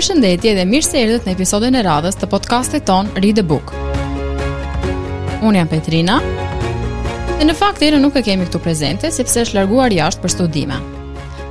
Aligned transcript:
Përshëndetje 0.00 0.52
dhe 0.56 0.62
mirë 0.64 0.84
se 0.86 0.96
erdhët 0.96 1.26
në 1.28 1.32
episodin 1.34 1.74
e 1.76 1.80
radhës 1.84 2.16
të 2.16 2.24
podcastit 2.32 2.86
ton 2.88 3.08
Read 3.20 3.36
the 3.36 3.42
Book. 3.44 3.68
Unë 5.44 5.58
jam 5.58 5.68
Petrina. 5.68 6.14
Dhe 7.36 7.44
në 7.44 7.56
fakt 7.58 7.82
erë 7.84 7.98
nuk 8.00 8.16
e 8.16 8.22
kemi 8.24 8.46
këtu 8.48 8.62
prezente 8.64 9.10
sepse 9.12 9.42
është 9.44 9.58
larguar 9.58 9.92
jashtë 9.92 10.22
për 10.24 10.32
studime. 10.32 10.78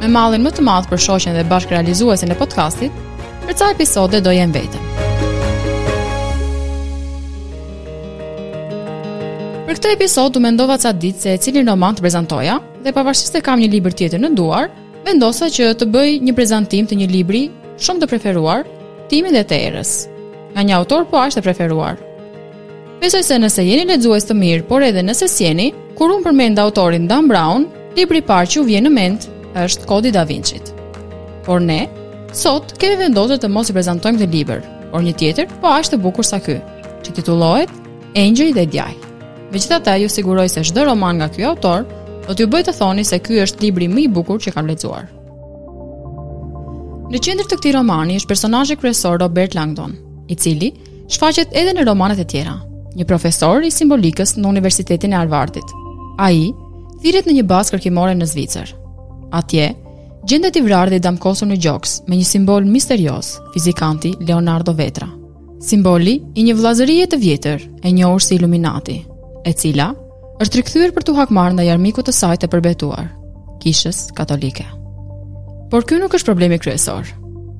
Me 0.00 0.08
mallin 0.16 0.40
më 0.48 0.54
të 0.56 0.64
madh 0.64 0.88
për 0.88 1.02
shoqen 1.04 1.36
dhe 1.36 1.44
bashkrealizuesin 1.52 2.32
e 2.32 2.38
podcastit, 2.40 2.96
për 3.44 3.58
ca 3.60 3.68
episode 3.74 4.22
do 4.24 4.32
jem 4.38 4.56
vetëm. 4.56 4.88
Për 9.68 9.72
këtë 9.76 9.92
episod 9.98 10.40
u 10.40 10.44
mendova 10.48 10.80
ca 10.80 10.94
ditë 11.02 11.20
se 11.26 11.36
cilin 11.44 11.68
roman 11.68 12.00
të 12.00 12.06
prezantoja 12.08 12.56
dhe 12.80 12.96
pavarësisht 12.96 13.36
se 13.36 13.44
kam 13.44 13.60
një 13.60 13.68
libër 13.76 14.00
tjetër 14.00 14.24
në 14.24 14.32
duar, 14.40 14.72
vendosa 15.04 15.52
që 15.52 15.74
të 15.84 15.92
bëj 15.92 16.16
një 16.30 16.38
prezantim 16.40 16.88
të 16.88 17.02
një 17.04 17.12
libri 17.12 17.44
shumë 17.86 18.02
të 18.02 18.08
preferuar, 18.10 18.64
Timi 19.08 19.30
dhe 19.32 19.44
Terës. 19.48 20.06
Nga 20.52 20.62
një 20.68 20.76
autor 20.80 21.04
po 21.08 21.20
ashtë 21.22 21.40
të 21.40 21.44
preferuar. 21.46 21.98
Besoj 23.00 23.22
se 23.24 23.38
nëse 23.38 23.62
jeni 23.64 23.86
lexues 23.88 24.26
të 24.28 24.34
mirë, 24.36 24.64
por 24.68 24.82
edhe 24.84 25.04
nëse 25.06 25.28
sjeni, 25.30 25.68
kur 25.96 26.10
unë 26.16 26.26
përmend 26.26 26.58
autorin 26.60 27.06
Dan 27.08 27.28
Brown, 27.30 27.68
libri 27.96 28.20
i 28.22 28.24
parë 28.26 28.50
që 28.52 28.60
u 28.60 28.64
vjen 28.66 28.88
në 28.88 28.92
mend 28.94 29.28
është 29.58 29.88
Kodi 29.90 30.10
i 30.10 30.14
Da 30.14 30.24
Vinci-t. 30.28 30.72
Por 31.46 31.62
ne 31.64 31.84
sot 32.36 32.74
kemi 32.80 32.98
vendosur 33.00 33.38
të 33.40 33.50
mos 33.52 33.70
i 33.72 33.76
prezantojmë 33.78 34.20
këtë 34.20 34.34
libër, 34.34 34.64
por 34.92 35.04
një 35.06 35.14
tjetër, 35.20 35.52
po 35.62 35.70
ashtë 35.78 35.94
të 35.94 36.02
bukur 36.04 36.26
sa 36.26 36.40
ky, 36.42 36.58
që 37.06 37.14
titullohet 37.20 37.72
Engjëj 38.18 38.52
dhe 38.58 38.66
Djaj. 38.74 38.94
Megjithatë, 39.54 39.94
ju 40.02 40.10
siguroj 40.12 40.48
se 40.52 40.64
çdo 40.68 40.84
roman 40.90 41.22
nga 41.22 41.30
ky 41.32 41.46
autor 41.48 41.86
do 42.26 42.34
t'ju 42.34 42.50
bëjë 42.52 42.68
të 42.68 42.76
thoni 42.82 43.06
se 43.08 43.20
ky 43.24 43.38
është 43.46 43.64
libri 43.64 43.88
më 43.88 44.04
i 44.04 44.08
bukur 44.16 44.42
që 44.42 44.52
kam 44.56 44.66
lexuar. 44.68 45.06
Në 47.08 47.22
qendër 47.24 47.46
të 47.48 47.56
këtij 47.56 47.70
romani 47.72 48.18
është 48.20 48.28
personazhi 48.28 48.74
kryesor 48.76 49.14
Robert 49.22 49.54
Langdon, 49.56 49.94
i 50.28 50.34
cili 50.36 50.74
shfaqet 51.08 51.54
edhe 51.56 51.72
në 51.78 51.86
romanet 51.88 52.20
e 52.20 52.26
tjera, 52.28 52.58
një 53.00 53.06
profesor 53.08 53.64
i 53.64 53.70
simbolikës 53.72 54.34
në 54.36 54.48
Universitetin 54.50 55.14
e 55.14 55.16
Harvardit. 55.16 55.70
Ai 56.20 56.50
thirret 57.00 57.24
në 57.30 57.38
një 57.38 57.46
bazë 57.48 57.74
kërkimore 57.78 58.12
në 58.18 58.28
Zvicër. 58.34 58.74
Atje, 59.40 59.70
gjendet 60.28 60.60
i 60.60 60.64
vrarë 60.66 60.92
dhe 60.92 61.00
i 61.00 61.04
damkosur 61.08 61.48
në 61.48 61.56
gjoks 61.64 62.02
me 62.10 62.18
një 62.20 62.26
simbol 62.28 62.68
misterios, 62.68 63.38
fizikanti 63.56 64.12
Leonardo 64.28 64.74
Vetra, 64.76 65.08
simboli 65.64 66.18
i 66.34 66.44
një 66.44 66.58
vëllazërie 66.60 67.06
të 67.08 67.20
vjetër, 67.24 67.64
e 67.88 67.94
njohur 67.96 68.20
si 68.20 68.36
Illuminati, 68.36 68.98
e 69.48 69.52
cila 69.56 69.94
është 70.44 70.60
rikthyer 70.60 70.92
për 70.92 71.08
të 71.08 71.16
hakmar 71.22 71.56
ndaj 71.56 71.72
armikut 71.72 72.10
të 72.12 72.18
saj 72.20 72.42
të 72.44 72.52
përbetuar, 72.52 73.14
Kishës 73.64 74.10
Katolike. 74.12 74.74
Por 75.68 75.84
kjo 75.84 75.98
nuk 76.00 76.14
është 76.16 76.24
problemi 76.30 76.56
kryesor. 76.58 77.04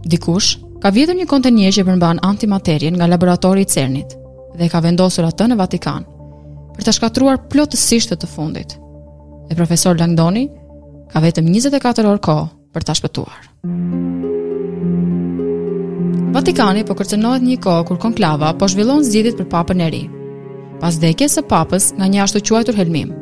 Dikush 0.08 0.54
ka 0.80 0.88
vjetër 0.96 1.16
një 1.18 1.26
kontenier 1.28 1.74
që 1.76 1.82
përmban 1.84 2.22
antimaterien 2.24 2.94
nga 2.96 3.04
laboratori 3.10 3.66
i 3.66 3.68
CERN-it 3.68 4.14
dhe 4.56 4.68
ka 4.72 4.80
vendosur 4.80 5.26
atë 5.28 5.50
në 5.50 5.58
Vatikan 5.60 6.06
për 6.78 6.86
të 6.86 6.94
shkatruar 6.96 7.42
plotësisht 7.52 8.14
të 8.14 8.18
të 8.22 8.30
fundit. 8.32 8.72
E 9.52 9.56
profesor 9.58 10.00
Langdoni 10.00 10.46
ka 11.12 11.20
vetëm 11.20 11.52
24 11.52 12.08
orë 12.14 12.22
kohë 12.28 12.48
për 12.72 12.86
ta 12.88 12.96
shpëtuar. 12.96 13.44
Vatikani 16.32 16.86
po 16.88 16.96
kërcënohet 16.96 17.44
një 17.44 17.58
kohë 17.64 17.86
kur 17.90 18.00
konklava 18.06 18.54
po 18.60 18.68
zhvillon 18.72 19.04
zgjedhjet 19.04 19.36
për 19.42 19.52
papën 19.52 19.84
e 19.84 19.90
ri. 19.92 20.02
Pas 20.80 20.96
vdekjes 20.96 21.36
së 21.42 21.46
papës 21.52 21.92
nga 22.00 22.08
një 22.08 22.24
ashtu 22.24 22.40
quajtur 22.48 22.78
helmim. 22.80 23.12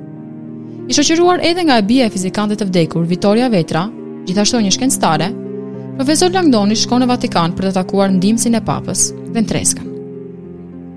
I 0.87 0.95
shoqëruar 0.95 1.43
edhe 1.43 1.67
nga 1.67 1.81
e 1.83 1.89
bija 1.91 2.07
e 2.07 2.15
fizikantit 2.15 2.63
të 2.63 2.71
vdekur 2.71 3.07
Vitoria 3.11 3.51
Vetra, 3.51 3.89
gjithashtu 4.27 4.61
një 4.63 4.73
shkencëtare, 4.75 5.29
profesor 5.99 6.33
Langdoni 6.35 6.77
shkon 6.77 7.03
në 7.05 7.09
Vatikan 7.13 7.55
për 7.57 7.69
të 7.71 7.75
takuar 7.79 8.13
ndihmësin 8.13 8.59
e 8.59 8.63
Papës, 8.69 9.09
Ventreskën. 9.37 9.93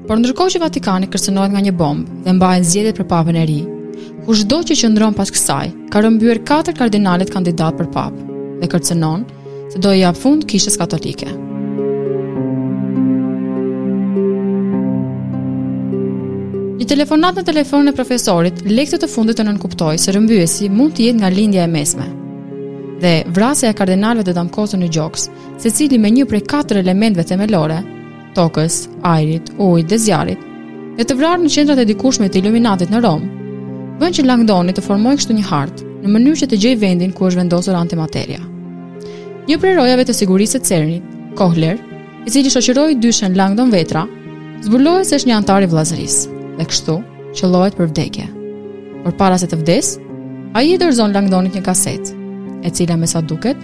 Por 0.10 0.18
ndërkohë 0.20 0.56
që 0.56 0.62
Vatikani 0.66 1.10
kërcënohet 1.14 1.54
nga 1.54 1.62
një 1.66 1.76
bombë 1.80 2.24
dhe 2.26 2.34
mbahen 2.34 2.66
zgjedhjet 2.68 2.98
për 3.00 3.08
Papën 3.12 3.38
e 3.38 3.46
ri, 3.52 3.60
çdo 4.30 4.60
që 4.66 4.78
qëndron 4.78 5.16
pas 5.18 5.30
kësaj 5.34 5.72
ka 5.94 6.02
rëmbyer 6.06 6.42
katër 6.50 6.76
kardinalet 6.78 7.32
kandidat 7.34 7.78
për 7.80 7.90
Papë 7.96 8.38
dhe 8.62 8.70
kërcënon 8.74 9.24
se 9.74 9.82
do 9.82 9.94
i 9.96 10.02
jap 10.04 10.18
fund 10.18 10.46
Kishës 10.50 10.78
Katolike. 10.82 11.30
Një 16.80 16.88
telefonat 16.88 17.38
në 17.38 17.44
telefon 17.50 17.92
e 17.92 17.96
profesorit 17.96 18.64
lekët 18.66 19.04
të 19.04 19.10
fundit 19.12 19.38
të 19.38 19.50
nënkuptoj 19.50 19.98
se 20.00 20.14
rëmbyesi 20.16 20.72
mund 20.74 20.96
të 20.96 21.10
jetë 21.10 21.20
nga 21.22 21.34
lindja 21.42 21.68
e 21.68 21.76
mesme– 21.76 22.14
dhe 23.02 23.24
vrasja 23.36 23.70
e 23.72 23.76
kardinalëve 23.78 24.28
të 24.28 24.34
damkosur 24.36 24.80
në 24.82 24.90
gjoks, 24.96 25.28
se 25.62 25.72
cili 25.76 26.00
me 26.02 26.10
një 26.14 26.26
prej 26.30 26.44
katër 26.52 26.82
elementëve 26.82 27.26
themelore, 27.32 27.80
tokës, 28.36 28.82
ajrit, 29.14 29.52
ujit 29.62 29.88
dhe 29.90 30.00
zjarrit, 30.04 30.42
dhe 30.98 31.06
të 31.08 31.18
vrarë 31.20 31.42
në 31.46 31.52
qendrat 31.56 31.82
e 31.84 31.88
dikushme 31.90 32.30
të 32.32 32.42
iluminatit 32.44 32.92
në 32.92 33.02
Rom, 33.06 33.24
bën 34.00 34.16
që 34.16 34.26
Langdoni 34.28 34.76
të 34.76 34.84
formojë 34.86 35.22
kështu 35.22 35.38
një 35.38 35.46
hartë 35.48 35.88
në 36.00 36.14
mënyrë 36.16 36.40
që 36.44 36.50
të 36.54 36.60
gjej 36.64 36.80
vendin 36.80 37.14
ku 37.16 37.28
është 37.28 37.42
vendosur 37.42 37.78
antimateria. 37.80 38.42
Një 39.50 39.58
prej 39.60 39.76
rojave 39.80 40.06
të 40.08 40.14
sigurisë 40.16 40.60
të 40.62 40.70
CERNit, 40.70 41.08
Kohler, 41.40 41.80
i 42.28 42.32
cili 42.32 42.52
shoqëroi 42.54 43.00
dyshën 43.04 43.36
Langdon 43.40 43.72
Vetra, 43.74 44.06
zbuloi 44.66 45.06
se 45.08 45.20
është 45.20 45.32
një 45.32 45.40
antar 45.40 45.64
i 45.66 45.72
vllazërisë 45.72 46.38
dhe 46.60 46.68
kështu 46.72 47.00
qëllohet 47.40 47.80
për 47.80 47.92
vdekje. 47.94 48.28
Por 49.06 49.16
para 49.20 49.40
se 49.40 49.48
të 49.48 49.60
vdes, 49.64 49.94
ai 50.56 50.68
i 50.74 50.80
dërzon 50.82 51.16
Langdonit 51.16 51.56
një 51.56 51.64
kasetë 51.68 52.19
e 52.64 52.70
cila 52.76 52.96
me 52.98 53.08
sa 53.08 53.22
duket, 53.24 53.58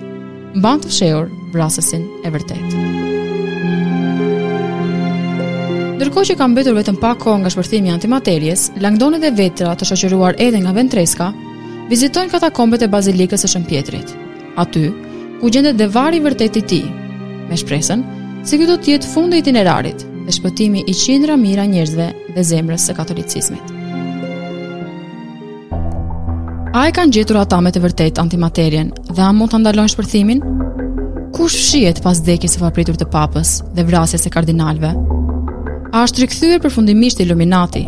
mban 0.55 0.79
të 0.83 0.89
fshehur 0.91 1.27
vrasësin 1.53 2.05
e 2.25 2.31
vërtet. 2.33 2.77
Ndërko 5.95 6.23
që 6.29 6.35
kam 6.39 6.55
betur 6.55 6.75
vetëm 6.75 6.97
pak 7.01 7.21
kohë 7.23 7.43
nga 7.43 7.51
shpërthimi 7.53 7.91
antimaterjes, 7.93 8.67
langdoni 8.83 9.21
dhe 9.23 9.31
vetra 9.37 9.75
të 9.75 9.87
shoqëruar 9.91 10.39
edhe 10.45 10.59
nga 10.63 10.73
ventreska, 10.75 11.29
vizitojnë 11.91 12.33
katakombet 12.33 12.83
e 12.83 12.89
bazilikës 12.91 13.45
e 13.47 13.51
shëmpjetrit, 13.53 14.11
aty 14.63 14.89
ku 15.39 15.51
gjendet 15.53 15.79
dhe 15.79 15.87
vari 15.95 16.19
vërtet 16.23 16.59
i 16.61 16.65
ti, 16.73 16.81
me 17.47 17.55
shpresën 17.59 18.03
se 18.47 18.59
këtë 18.59 18.69
do 18.69 18.77
tjetë 18.85 19.11
fundë 19.13 19.39
i 19.39 19.45
itinerarit 19.45 20.03
dhe 20.25 20.33
shpëtimi 20.39 20.83
i 20.89 20.95
qindra 21.05 21.37
mira 21.37 21.67
njerëzve 21.71 22.11
dhe 22.35 22.43
zemrës 22.51 22.89
së 22.89 22.95
katolicismit. 22.99 23.75
A 26.75 26.83
e 26.89 26.91
kanë 26.91 27.13
gjetur 27.15 27.37
ata 27.39 27.61
me 27.63 27.69
të 27.71 27.79
vërtet 27.79 28.17
antimaterjen 28.19 28.89
dhe 29.15 29.21
a 29.23 29.29
mund 29.31 29.53
të 29.53 29.61
ndalojnë 29.61 29.91
shpërthimin? 29.93 30.41
Kush 31.37 31.53
shiet 31.69 32.01
pas 32.03 32.19
dekjes 32.27 32.57
e 32.57 32.59
papritur 32.59 32.97
të 32.99 33.05
papës 33.13 33.51
dhe 33.77 33.85
vrasjes 33.87 34.25
e 34.27 34.31
kardinalve? 34.33 34.89
A 35.95 36.01
është 36.03 36.25
rikëthyër 36.25 36.59
përfundimisht 36.65 37.23
i 37.23 37.29
luminati 37.29 37.85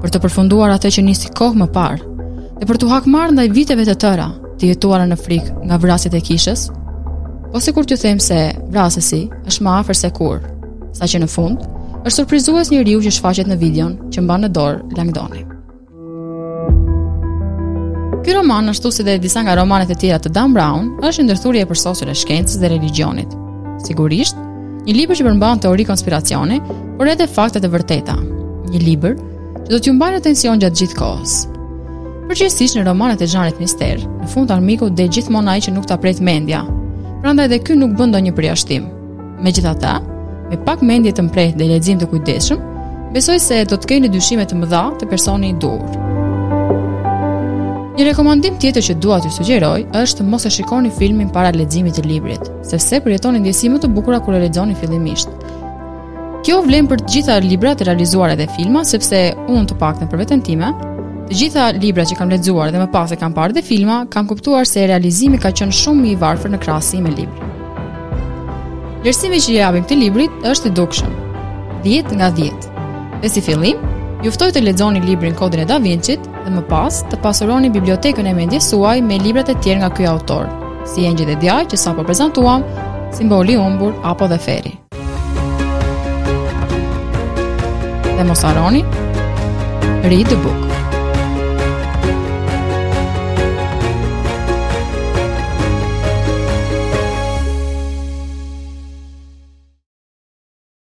për 0.00 0.14
të 0.14 0.22
përfunduar 0.24 0.72
atë 0.78 0.92
që 0.96 1.04
njësi 1.10 1.34
kohë 1.36 1.60
më 1.60 1.68
parë 1.76 2.14
dhe 2.62 2.70
për 2.70 2.80
të 2.80 2.90
hakmar 2.94 3.36
ndaj 3.36 3.48
viteve 3.58 3.84
të 3.90 3.98
tëra 4.06 4.30
të 4.56 4.72
jetuar 4.72 5.04
në 5.12 5.20
frikë 5.26 5.58
nga 5.68 5.80
vrasjet 5.84 6.16
e 6.16 6.24
kishës? 6.32 6.64
Po 7.52 7.60
se 7.60 7.76
kur 7.76 7.84
të 7.84 8.00
themë 8.06 8.24
se 8.30 8.40
vrasjesi 8.72 9.22
është 9.44 9.68
ma 9.68 9.76
afer 9.84 10.00
se 10.00 10.14
kur, 10.16 10.40
sa 10.96 11.04
që 11.04 11.20
në 11.26 11.30
fund 11.36 11.68
është 12.08 12.16
surprizues 12.22 12.72
një 12.72 12.84
riu 12.88 13.04
që 13.04 13.16
shfaqet 13.20 13.52
në 13.52 13.60
vidion 13.68 13.96
që 14.08 14.24
mba 14.24 14.40
në 14.40 14.54
dorë 14.56 14.96
langdonim. 15.02 15.50
Ky 18.24 18.32
roman, 18.32 18.68
ashtu 18.68 18.90
si 18.92 19.02
dhe 19.04 19.16
disa 19.18 19.40
nga 19.42 19.54
romanet 19.56 19.88
e 19.92 19.94
tjera 19.96 20.18
të 20.20 20.28
Dan 20.36 20.52
Brown, 20.52 20.90
është 21.08 21.22
ndërthurje 21.24 21.62
e 21.64 21.68
përsosur 21.70 22.08
e 22.12 22.16
shkencës 22.20 22.58
dhe 22.60 22.68
religjionit. 22.68 23.30
Sigurisht, 23.86 24.36
një 24.84 24.92
libër 24.98 25.16
që 25.20 25.24
përmban 25.24 25.62
teori 25.64 25.86
konspiracioni, 25.88 26.58
por 26.98 27.08
edhe 27.08 27.24
fakte 27.32 27.62
të 27.64 27.70
vërteta. 27.72 28.16
Një 28.74 28.80
libër 28.84 29.14
që 29.64 29.70
do 29.72 29.78
t'ju 29.80 29.94
mbajë 29.96 30.18
në 30.18 30.22
tension 30.26 30.60
gjatë 30.60 30.80
gjithë 30.82 30.98
kohës. 31.00 31.38
Përgjithsisht 32.28 32.76
në 32.76 32.84
romanet 32.90 33.24
e 33.24 33.30
xhanrit 33.32 33.60
mister, 33.62 33.96
në 34.04 34.28
fund 34.34 34.52
armiku 34.52 34.90
dhe 34.92 35.08
gjithmonë 35.08 35.54
ai 35.54 35.64
që 35.64 35.72
nuk 35.78 35.88
ta 35.88 35.96
pret 35.96 36.20
mendja. 36.20 36.60
Prandaj 37.24 37.48
edhe 37.48 37.62
ky 37.64 37.78
nuk 37.80 37.96
bën 37.96 38.12
ndonjë 38.12 38.36
përjashtim. 38.36 38.84
Megjithatë, 39.40 39.96
me 40.52 40.60
pak 40.68 40.84
mendje 40.84 41.16
të 41.16 41.24
mprehtë 41.30 41.56
dhe 41.58 41.72
lexim 41.72 41.96
të 41.98 42.10
kujdesshëm, 42.12 42.60
besoj 43.16 43.40
se 43.40 43.64
do 43.64 43.80
të 43.80 43.94
keni 43.94 44.12
dyshime 44.12 44.44
të 44.44 44.60
mëdha 44.60 44.84
të 45.00 45.08
personi 45.08 45.54
i 45.54 45.58
Një 48.00 48.06
rekomandim 48.08 48.54
tjetër 48.56 48.84
që 48.86 48.94
dua 49.04 49.16
t'ju 49.20 49.28
sugjeroj 49.34 49.82
është 49.98 50.24
mos 50.24 50.46
e 50.48 50.50
shikoni 50.54 50.88
filmin 50.96 51.28
para 51.34 51.50
leximit 51.52 51.98
të 51.98 52.06
librit, 52.08 52.46
sepse 52.64 52.96
përjetoni 53.04 53.42
ndjesime 53.42 53.76
më 53.76 53.80
të 53.82 53.90
bukura 53.92 54.22
kur 54.24 54.38
e 54.38 54.40
lexoni 54.40 54.72
fillimisht. 54.80 55.28
Kjo 56.46 56.62
vlen 56.64 56.88
për 56.88 57.02
të 57.02 57.08
gjitha 57.12 57.36
librat 57.44 57.84
e 57.84 57.88
realizuar 57.90 58.32
edhe 58.32 58.46
filma, 58.54 58.86
sepse 58.88 59.20
unë 59.52 59.66
të 59.68 59.76
paktën 59.84 60.08
për 60.08 60.22
veten 60.22 60.40
time, 60.48 60.70
të 61.28 61.36
gjitha 61.42 61.66
librat 61.76 62.08
që 62.14 62.18
kam 62.22 62.32
lexuar 62.32 62.72
dhe 62.72 62.80
më 62.80 62.88
pas 62.96 63.12
e 63.12 63.20
kam 63.20 63.36
parë 63.36 63.58
dhe 63.58 63.66
filma, 63.68 63.98
kam 64.16 64.30
kuptuar 64.32 64.64
se 64.70 64.86
realizimi 64.88 65.36
ka 65.44 65.52
qenë 65.60 65.76
shumë 65.82 66.14
i 66.14 66.16
varfër 66.24 66.54
në 66.56 66.62
krahasim 66.64 67.04
me 67.04 67.12
librin. 67.18 67.54
Vlerësimi 69.04 69.44
që 69.44 69.60
japim 69.60 69.84
këtij 69.84 70.00
librit 70.06 70.48
është 70.54 70.72
i 70.72 70.76
dukshëm. 70.80 71.12
10 71.84 72.16
nga 72.16 72.32
10. 72.40 72.74
Dhe 73.20 73.34
si 73.36 73.44
fillim, 73.44 73.84
ju 74.24 74.32
ftoj 74.32 74.54
të 74.56 74.64
lexoni 74.70 75.04
librin 75.04 75.36
Kodin 75.36 75.68
e 75.68 75.68
Da 75.68 75.76
Vinci-t, 75.80 76.29
dhe 76.50 76.58
më 76.58 76.66
pas 76.68 77.00
të 77.10 77.18
pasuroni 77.22 77.70
bibliotekën 77.70 78.26
e 78.26 78.34
mendjes 78.34 78.70
suaj 78.72 79.00
me 79.02 79.18
librat 79.22 79.50
e 79.52 79.56
tjerë 79.62 79.80
nga 79.84 79.90
ky 79.96 80.06
autor, 80.08 80.48
si 80.86 81.06
engjëj 81.06 81.28
dhe 81.30 81.36
djaj 81.42 81.64
që 81.70 81.76
sapo 81.78 82.04
prezantuam, 82.06 82.64
simboli 83.14 83.54
i 83.56 83.60
humbur 83.60 83.92
apo 84.02 84.26
dhe 84.30 84.38
feri. 84.38 84.74
Dhe 88.16 88.24
mos 88.26 88.42
haroni 88.44 88.84
Read 90.02 90.26
the 90.26 90.36
book 90.42 90.69